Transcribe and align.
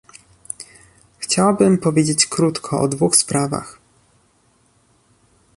Chciałabym 1.17 1.77
powiedzieć 1.77 2.25
krótko 2.25 2.81
o 2.81 2.87
dwóch 2.87 3.15
sprawach 3.15 3.79